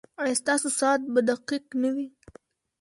[0.23, 2.07] ایا ستاسو ساعت به دقیق نه وي؟